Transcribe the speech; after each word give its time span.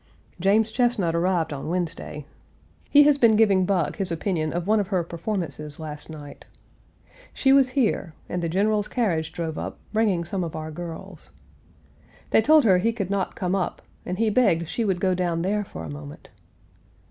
James 0.39 0.71
Chesnut 0.71 1.13
arrived 1.13 1.53
on 1.53 1.69
Wednesday. 1.69 2.25
He 2.89 3.03
has 3.03 3.19
been 3.19 3.33
Page 3.33 3.37
288 3.37 3.37
giving 3.37 3.65
Buck 3.67 3.95
his 3.97 4.11
opinion 4.11 4.51
of 4.51 4.65
one 4.65 4.79
of 4.79 4.87
her 4.87 5.03
performances 5.03 5.79
last 5.79 6.09
night. 6.09 6.43
She 7.35 7.53
was 7.53 7.69
here, 7.77 8.15
and 8.27 8.41
the 8.41 8.49
General's 8.49 8.87
carriage 8.87 9.31
drove 9.31 9.59
up, 9.59 9.77
bringing 9.93 10.23
some 10.25 10.43
of 10.43 10.55
our 10.55 10.71
girls. 10.71 11.29
They 12.31 12.41
told 12.41 12.63
her 12.63 12.79
he 12.79 12.93
could 12.93 13.11
not 13.11 13.35
come 13.35 13.53
up 13.53 13.83
and 14.03 14.17
he 14.17 14.31
begged 14.31 14.67
she 14.67 14.83
would 14.83 14.99
go 14.99 15.13
down 15.13 15.43
there 15.43 15.63
for 15.63 15.83
a 15.83 15.89
moment. 15.91 16.31